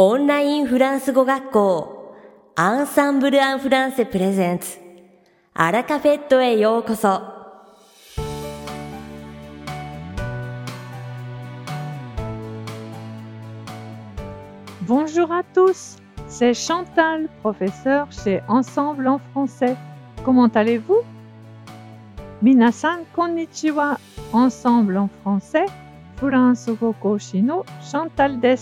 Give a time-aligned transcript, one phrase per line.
[0.00, 2.14] オンラインフランス語学校
[2.54, 4.76] アンサンブル・アン・フランセプレゼンツ
[5.54, 7.22] アラカフェットへようこそ
[14.86, 15.96] Bonjour à tous,
[16.28, 19.78] c'est Chantal, professeure chez Ensemble en français.
[20.26, 21.04] Comment allez-vous
[22.42, 23.98] Minasan konnichiwa,
[24.34, 25.64] Ensemble en français,
[26.18, 28.58] Furanso Goko Shino, Chantal des,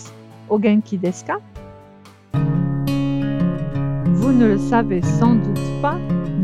[0.50, 1.40] Ogenki desu ka
[4.14, 5.98] Vous ne le savez sans doute pas,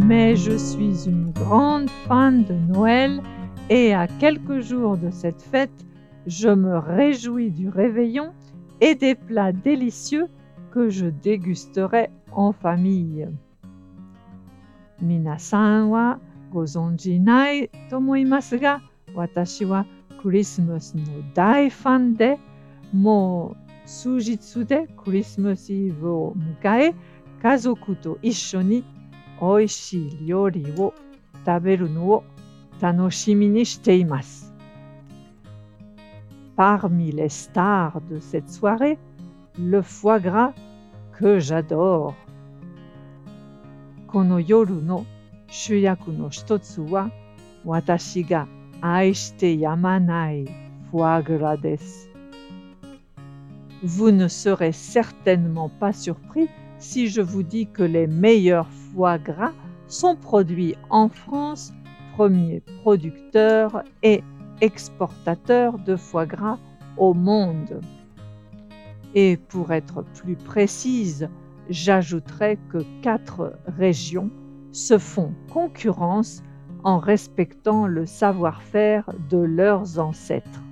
[0.08, 3.22] mais je suis une grande fan de Noël
[3.70, 5.86] et à quelques jours de cette fête,
[6.28, 8.32] je me réjouis du réveillon
[8.82, 10.28] et des plats délicieux
[10.72, 13.28] que je dégusterai en famille.
[15.02, 16.20] Minasan wa
[16.52, 18.60] gozonji nai tomoimasu
[19.16, 19.86] watashi wa
[20.22, 22.16] Christmas no dai fan
[22.94, 23.56] mo
[23.86, 26.94] sujitsu de Christmas Eve o mukae,
[27.42, 28.84] kazoku to issho ni
[29.42, 30.94] oishii ryori wo
[31.46, 32.24] taberu no wo
[32.80, 34.46] tanoshimi ni shite imasu.
[36.56, 38.98] Parmi les stars de cette soirée,
[39.60, 40.54] le foie gras
[41.18, 42.16] que j'adore.
[44.08, 45.06] Kono yoru no
[45.50, 47.10] shuyaku no hitotsu wa
[47.66, 48.48] watashi ga
[48.82, 50.48] aishite yamanai
[50.90, 52.15] foie gras desu.
[53.88, 59.54] Vous ne serez certainement pas surpris si je vous dis que les meilleurs foie gras
[59.88, 61.72] sont produits en France,
[62.16, 64.24] premier producteur et
[64.60, 66.58] exportateur de foie gras
[66.98, 67.80] au monde.
[69.14, 71.30] Et pour être plus précise,
[71.70, 74.32] j'ajouterai que quatre régions
[74.72, 76.42] se font concurrence
[76.84, 80.65] en respectant le savoir-faire de leurs ancêtres.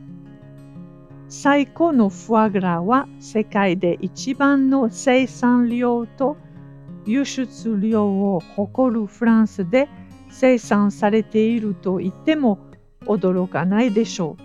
[1.36, 6.38] 最高のフォアグラは世界で一番の生産量と
[7.08, 9.90] 輸出量を誇るフランスで
[10.30, 12.60] 生産されていると言っても
[13.08, 14.38] 驚かないでしょ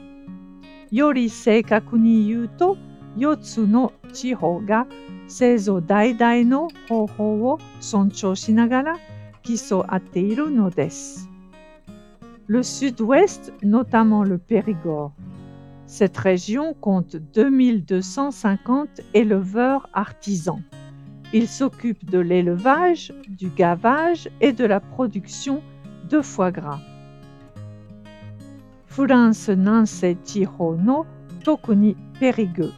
[0.90, 0.96] う。
[0.96, 2.78] より正確に言うと
[3.18, 4.86] 4つの地方が
[5.28, 8.98] 製造代々の方法を尊重しながら
[9.42, 11.28] 競っているのです。
[12.48, 15.10] Le sud-ouest, notamment le Périgord,
[15.87, 20.61] Cette région compte 2250 éleveurs artisans.
[21.33, 25.61] Ils s'occupent de l'élevage, du gavage et de la production
[26.09, 26.79] de foie gras.
[28.87, 31.07] フランス南西地方の
[31.43, 32.71] 特にペリグ。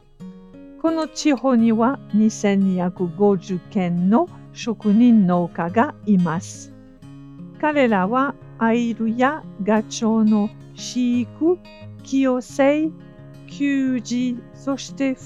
[0.82, 6.72] この地方には2250軒の職人農家がいます。
[7.60, 11.58] 彼らはアイルやガチョウの飼育、
[12.03, 12.93] Kiyosei
[13.47, 15.17] Kyuji Soshite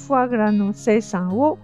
[0.53, 1.57] no Seisan.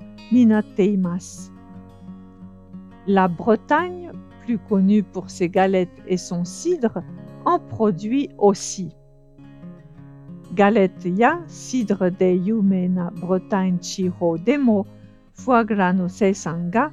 [3.07, 4.13] La Bretagne,
[4.45, 7.03] plus connue pour ses galettes et son cidre,
[7.45, 8.95] en produit aussi.
[10.53, 13.11] Galette ya cidre de yumena.
[13.21, 14.87] Bretagne chihou demo
[15.33, 16.91] foie gras no seisan ga.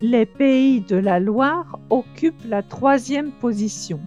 [0.00, 4.00] Les pays de la Loire occupent la troisième position.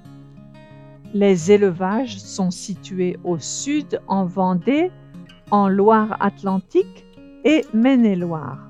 [1.13, 4.91] Les élevages sont situés au sud en Vendée,
[5.51, 7.05] en Loire-Atlantique
[7.44, 8.69] et Maine-et-Loire.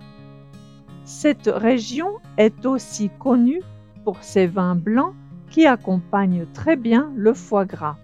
[1.06, 3.62] Cette région est aussi connue
[4.04, 5.14] pour ses vins blancs
[5.52, 7.98] qui accompagne très bien le foie gras.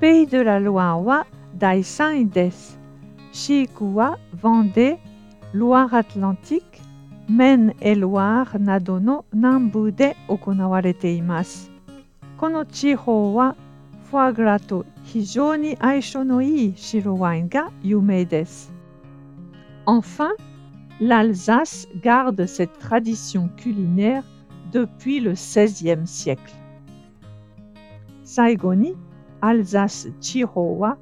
[0.00, 1.24] Pays de la Loire wa
[1.54, 2.50] Daisan des.
[3.32, 4.96] Shiku wa Vendée,
[5.52, 6.82] Loire-Atlantique,
[7.28, 11.70] Maine et Loire nado no nanbu de okonawarete imasu.
[12.39, 13.55] この地方は
[14.11, 18.73] フォアグラと非常に相性のいい白ワインが有名です。
[19.85, 20.31] Enfin,
[20.99, 24.23] l'Alsace garde cette tradition culinaire
[24.71, 26.39] depuis le XVIe siècle.
[28.23, 28.95] 最後に、
[29.41, 30.97] アルザス地方は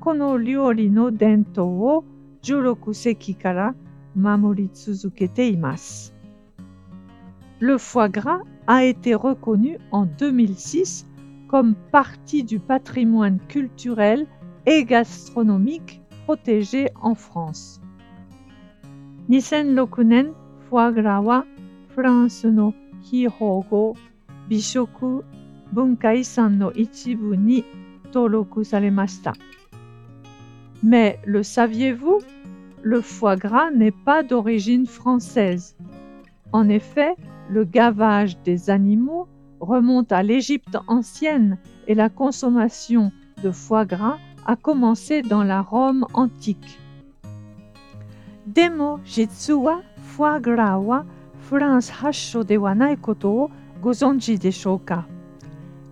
[0.00, 2.04] この料理の伝統を
[2.42, 3.74] 16世紀から
[4.14, 6.11] 守り続けています。
[7.63, 11.07] le foie gras a été reconnu en 2006
[11.47, 14.27] comme partie du patrimoine culturel
[14.65, 17.79] et gastronomique protégé en France.
[19.29, 20.33] Nisen Lokunen
[20.69, 21.45] foie gras
[21.91, 23.95] France no Hihogo
[24.49, 25.21] Bishoku
[25.73, 27.63] no Ichibu ni
[30.83, 32.19] Mais le saviez-vous?
[32.81, 35.77] Le foie gras n'est pas d'origine française.
[36.51, 37.15] En effet,
[37.49, 39.27] le gavage des animaux
[39.59, 41.57] remonte à l'Égypte ancienne
[41.87, 43.11] et la consommation
[43.43, 46.79] de foie gras a commencé dans la Rome antique.
[48.45, 51.05] Demo jitsuwa foie gras wa
[51.39, 53.49] France hasho de wa nai e koto o
[53.81, 55.05] gozonji deshou ka?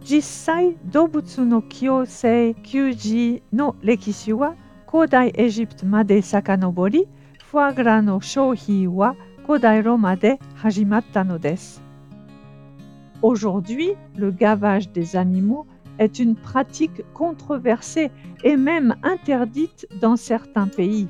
[0.03, 4.53] Jissai dobutsu no kyosei kyuji no rekishi wa
[4.85, 7.05] kodai Égypte made sakanobori
[7.39, 9.15] foie gras no shouhi wa
[13.21, 15.67] Aujourd'hui, le gavage des animaux
[15.99, 18.11] est une pratique controversée
[18.45, 21.09] et même interdite dans certains pays.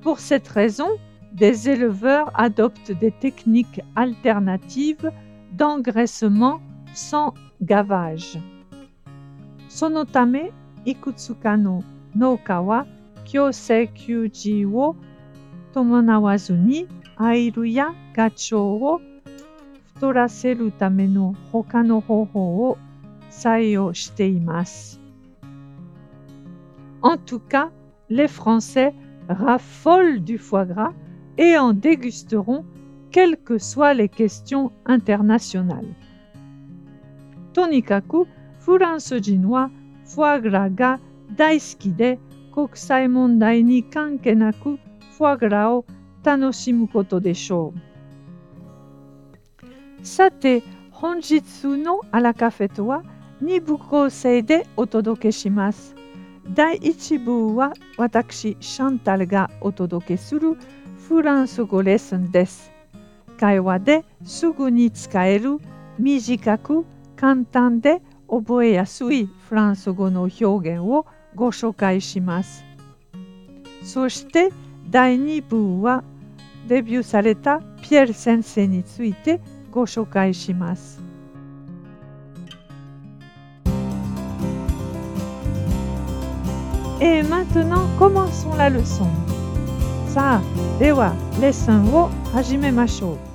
[0.00, 0.88] Pour cette raison,
[1.34, 5.10] des éleveurs adoptent des techniques alternatives
[5.56, 6.60] d'engraissement
[6.94, 8.38] sans gavage.
[9.68, 10.52] Sonotame
[10.86, 11.82] ikutsukano
[12.14, 12.86] Nokawa
[13.24, 14.96] kyosekyuji wo
[15.72, 16.86] tomonawazu ni
[17.18, 19.00] airu ya gacho wo
[19.86, 22.78] futoraseru tame no hoka no hoho wo
[23.30, 24.40] sayo shite.
[27.02, 27.70] En tout cas,
[28.08, 28.94] les Français
[29.28, 30.92] raffolent du foie gras
[31.36, 32.64] et en dégusteront
[33.13, 35.95] quelles que soient les questions internationales.
[37.53, 38.27] とにかく
[38.59, 39.71] フランス人は
[40.05, 40.99] フォアグラが
[41.35, 42.19] 大好きで
[42.53, 44.77] 国際問題に関係なく
[45.17, 45.85] フォアグラを
[46.23, 47.73] 楽しむことでしょ
[50.01, 50.05] う。
[50.05, 53.03] さて、本日のアラカフェとは
[53.41, 55.95] 2部構成でお届けします。
[56.53, 60.57] 第1部は私、シャンタルがお届けする
[61.07, 62.72] フランス語レッスンです。
[63.44, 65.60] 会話ですぐに使える
[65.98, 71.04] 短く簡単で覚えやすいフランス語の表現を
[71.34, 72.64] ご紹介します。
[73.82, 74.48] そして
[74.88, 76.02] 第2部は
[76.68, 81.02] デビューされたピエール先生についてご紹介します。
[86.98, 89.04] Et maintenant, commençons la leçon.
[90.08, 91.12] さあ、では、
[91.42, 93.33] レッスンを始めましょう。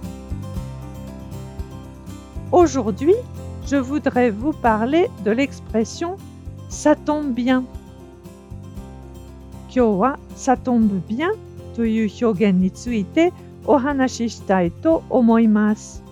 [2.59, 3.15] Aujourd'hui,
[3.67, 6.17] je voudrais vous parler de l'expression
[6.67, 7.63] ça tombe bien.
[9.69, 11.29] Kyowa ça tombe bien
[11.73, 13.31] to iu hyogen ni tsuite
[13.65, 16.03] ohanashi shitai to omoimasu.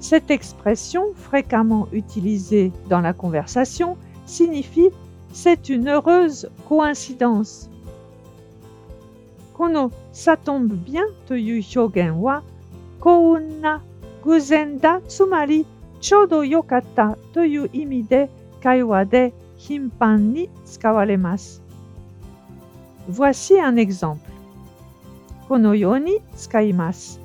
[0.00, 4.88] Cette expression, fréquemment utilisée dans la conversation, signifie
[5.34, 7.68] c'est une heureuse coïncidence.
[9.52, 12.40] Kono ça tombe bien to iu hyogen wa
[12.98, 13.82] kounna
[14.27, 15.65] 偶然だつまり
[15.99, 18.29] ちょうど良かったという意味で
[18.61, 21.61] 会話で頻繁に使われます。
[23.09, 24.19] Voici un exemple.
[25.47, 27.19] このように使います。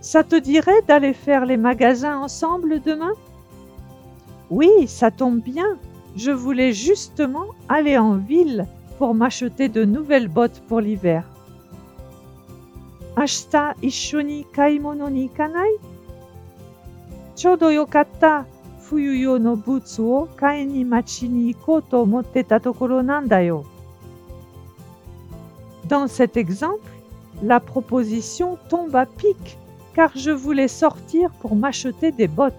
[0.00, 3.12] Ça te dirait d'aller faire les magasins ensemble demain
[4.50, 5.78] Oui, ça tombe bien.
[6.16, 8.66] Je voulais justement aller en ville
[8.98, 11.24] pour m'acheter de nouvelles bottes pour l'hiver.
[13.17, 15.71] 明日一緒に買い物に行かない？
[17.35, 18.45] ちょうどよかった
[18.81, 23.65] 冬用のブーツを買いに町に行こうと思ってたところなんだよ。
[25.87, 26.79] Dans cet exemple,
[27.43, 29.57] la proposition tombe à pic
[29.95, 32.53] car je voulais sortir pour m'acheter des bottes.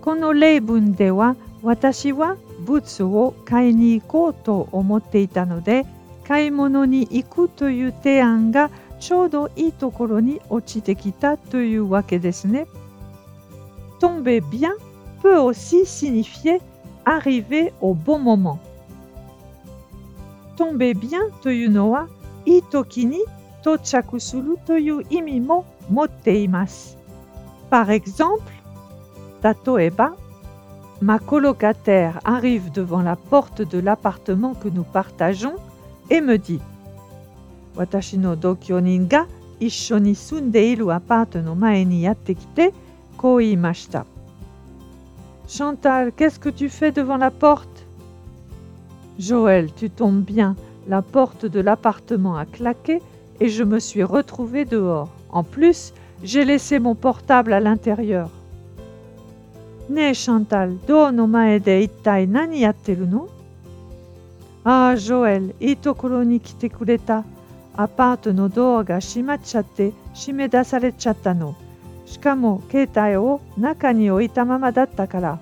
[0.00, 5.86] この例文では私はブーツを買いに行こうと思っていたので
[6.26, 12.67] 買い物に行くという提案がちょうどいいところに落ちてきたというわけですね。
[13.99, 14.71] tomber bien
[15.21, 16.61] peut aussi signifier
[17.05, 18.57] arriver au bon moment.
[20.55, 22.07] tomber bien というのは
[22.45, 23.23] いい時に
[23.61, 26.97] 到着するという意味も持っています。
[27.69, 28.43] Par exemple,
[29.41, 30.15] Tatoeba,
[31.01, 35.55] ma colocataire arrive devant la porte de l'appartement que nous partageons
[36.09, 36.61] et me dit
[37.75, 39.25] Watashi no dokyonin ga
[39.59, 42.71] issho ni sundeiru apart no mae ni yatte kite
[43.17, 44.05] kou iimashita.
[45.47, 47.85] Chantal, qu'est-ce que tu fais devant la porte
[49.19, 50.55] Joël, tu tombes bien,
[50.87, 53.01] la porte de l'appartement a claqué
[53.39, 55.09] et je me suis retrouvée dehors.
[55.29, 55.93] En plus,
[56.23, 58.29] j'ai laissé mon portable à l'intérieur.
[59.87, 62.75] ねえシャンタル、ドアの前で一体何やっ
[67.69, 67.83] てるのああ、ジョエル、いいところに来てくれた。
[67.83, 71.55] アパートのドアが閉まっちゃって閉め出されちゃったの。
[72.05, 75.39] しかも携帯を中に置いたままだったから。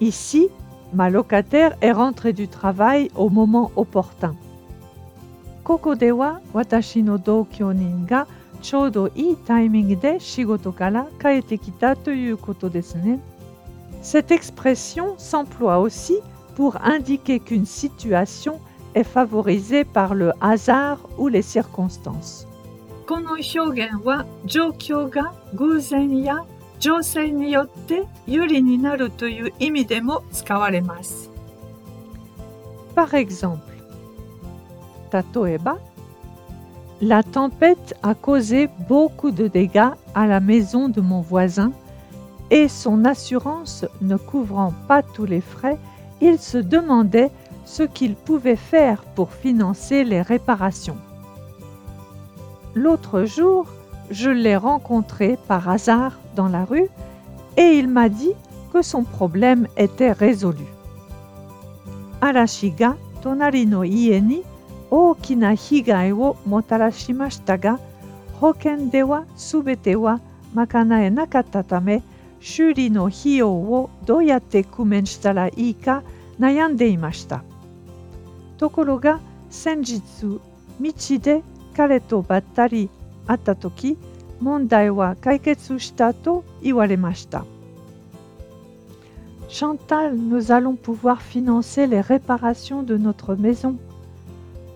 [0.00, 0.50] Ici,
[0.94, 4.34] Ma locataire est rentrée du travail au moment opportun.
[5.64, 8.26] ここでは私の同居人が
[8.62, 13.20] ちょうどいいタイミングで仕事から帰ってきたということですね。
[14.02, 16.22] Cette expression s'emploie aussi
[16.56, 18.58] pour indiquer qu'une situation est
[18.95, 22.47] est par le hasard ou les circonstances.
[32.95, 33.73] Par exemple,
[37.01, 41.71] la tempête a causé beaucoup de dégâts à la maison de mon voisin
[42.49, 45.77] et son assurance ne couvrant pas tous les frais,
[46.21, 47.31] il se demandait
[47.65, 50.97] ce qu'il pouvait faire pour financer les réparations.
[52.75, 53.67] L'autre jour,
[54.09, 56.89] je l'ai rencontré par hasard dans la rue
[57.57, 58.33] et il m'a dit
[58.71, 60.65] que son problème était résolu.
[62.21, 64.41] Arashi ga tonari no ie ni
[64.91, 67.77] ookina higai wo motarashimashita ga
[68.41, 70.19] hoken de wa subete wa
[70.55, 72.01] makanae nakatta tame
[72.39, 76.01] shuri no hiyou wo do yatte kumen shita ra ii ka
[78.63, 78.69] nayande imashita.
[78.69, 80.39] Tokoro ga senjitsu
[80.79, 81.41] michi de
[81.73, 82.89] kare to battari
[83.27, 83.97] atta toki
[89.47, 93.77] Chantal, nous allons pouvoir financer les réparations de notre maison.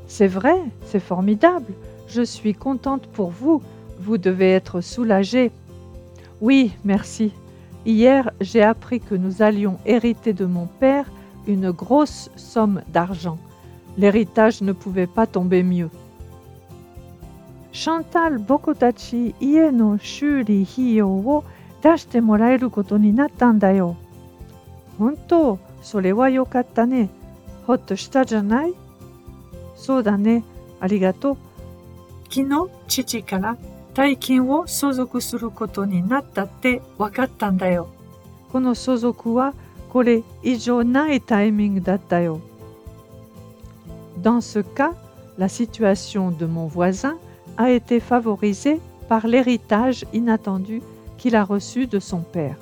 [0.08, 1.74] C'est vrai, c'est formidable.
[2.08, 3.62] Je suis contente pour vous.
[4.00, 5.52] Vous devez être soulagée.
[6.40, 7.34] Oui, merci.
[7.86, 11.12] Hier, j'ai appris que nous allions hériter de mon père
[11.46, 13.38] une grosse somme d'argent.
[13.98, 15.90] L'héritage ne pouvait pas tomber mieux.
[17.72, 21.44] Chantal Bokotachi ie no shuri hiyo wo
[21.84, 23.96] dashite moraeru koto ni natta n da yo.
[25.00, 27.10] Honto, sore wa yokatta ne.
[27.68, 28.74] Hotto shita janai?
[29.76, 30.44] So da ne,
[30.82, 31.38] arigato.
[32.30, 33.58] Kino chichi kara
[33.94, 37.88] taikin wo sozoku suru koto ni natta tte wakatta n da yo.
[38.52, 39.54] Kono sozoku wa
[39.90, 42.42] kore ijou nai timing datta yo.
[44.18, 44.94] Dans ce cas,
[45.38, 47.18] la situation de mon voisin
[47.58, 50.82] a été favorisé par l'héritage inattendu
[51.18, 52.58] qu'il a reçu de son père.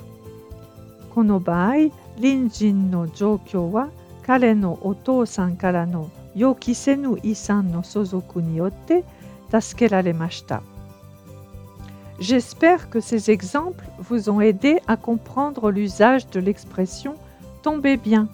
[12.18, 17.14] J'espère que ces exemples vous ont aidé à comprendre l'usage de l'expression
[17.62, 18.28] tomber bien.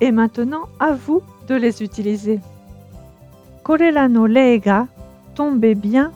[0.00, 2.40] Et maintenant, à vous de les utiliser.
[3.62, 4.26] Korerano
[5.34, 6.12] tombe bien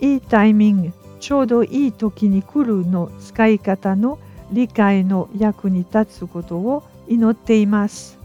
[0.00, 4.18] いいタイミング、ちょうどいい時に来るの使い方の
[4.52, 8.18] 理解の役に立つことを祈っています。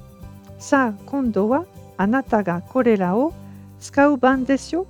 [0.59, 1.65] さあ、今度は
[1.97, 3.33] あなたがこれらを
[3.79, 4.85] 使う番ですよ。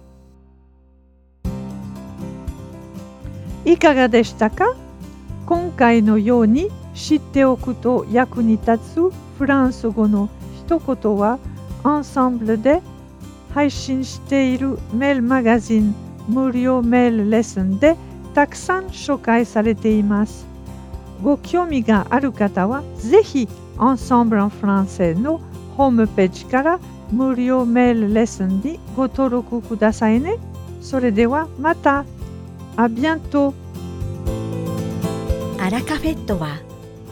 [3.65, 4.75] いかがでしたか
[5.45, 10.29] 今回のように知っておくと役に立つフランス語の
[10.79, 11.39] 一言は
[11.83, 12.81] アンサンブルで
[13.53, 15.95] 配信しているメールマガジン
[16.27, 17.95] 無料メールレッスンで
[18.33, 20.47] たくさん紹介されています。
[21.21, 25.39] ご興味がある方はぜひ Ensemble en Français の
[25.77, 26.79] ホームページから
[27.11, 30.37] 無料メールレッスンにご登録くださいね。
[30.81, 32.05] それではまた。
[32.75, 33.53] あ bientôt!
[35.59, 36.59] アラカフェットは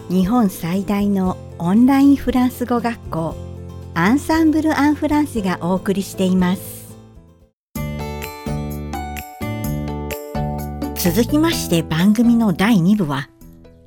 [0.08, 3.51] 日本最大のオンラインフランス語学校
[3.94, 6.96] アンサンブル・アン・フランスがお送りしています。
[10.96, 13.28] 続きまして番組の第2部は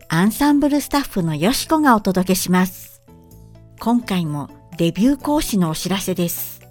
[0.08, 3.02] アンサンブルスタッフのよしこがお届けします。
[3.80, 6.62] 今回もデビュー講師のお知らせです。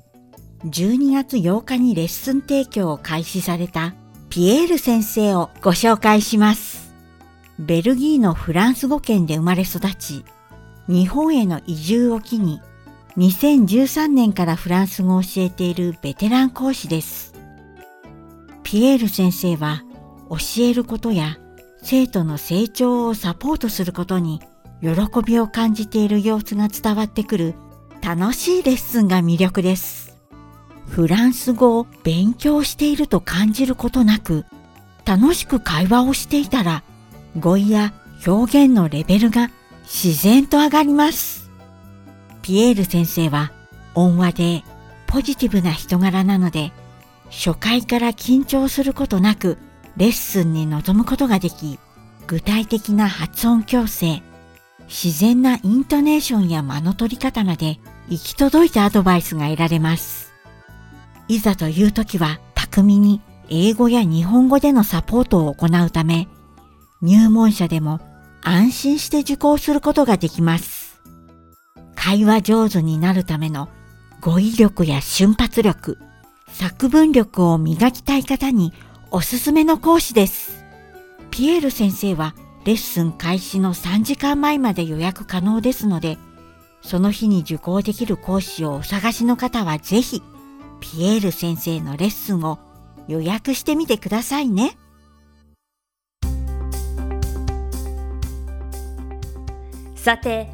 [0.67, 3.95] 12月8日にレッスン提供を開始された
[4.31, 6.95] ピエール先生をご紹介します。
[7.59, 10.25] ベルギーのフランス語圏で生まれ育ち
[10.87, 12.61] 日本への移住を機に
[13.17, 17.33] 2013年からフランス語を教えているベテラン講師です。
[18.65, 19.85] ピエール先生は
[20.31, 21.39] 教えることや
[21.81, 24.41] 生徒の成長をサポートすることに
[24.81, 24.91] 喜
[25.25, 27.55] びを感じている様子が伝わってくる
[28.03, 30.19] 楽しいレッスンが魅力です。
[30.89, 34.45] フランス語を勉強していると感じることなく
[35.05, 36.83] 楽しく会話をしていたら
[37.39, 37.95] 語彙や
[38.27, 39.51] 表現のレベルが
[39.85, 41.44] 自然と上がります。
[42.45, 43.53] ピエール先生は
[43.95, 44.65] 温和で
[45.07, 46.73] ポジティブな人柄なので
[47.31, 49.57] 初回から緊張することなく
[49.97, 51.79] レッスンに臨むことができ
[52.27, 54.23] 具体的な発音矯正
[54.89, 57.79] 自然なイントネーションや間の取り方まで
[58.11, 60.35] 行き届いたアドバイスが得られます。
[61.29, 66.29] いざという時は巧みに英語や日本語でのサポートを行うため、
[67.01, 68.01] 入門者でも
[68.43, 70.74] 安心して受講することができます。
[72.05, 73.71] 会話上手になるための
[74.21, 75.97] 語彙力や瞬発力、
[76.49, 78.75] 作文力を磨きたい方に
[79.11, 80.67] おすすめの講師です。
[81.31, 82.35] ピエール先生は
[82.67, 86.19] レッスン開始の3時間前まで予約可能ですので、
[86.83, 90.23] その日に受講できる講師をお探しの方はぜひ、
[90.81, 92.59] ピエール先生のレッスンを
[93.09, 94.77] 予約してみてくださいね。
[99.97, 100.54] さて、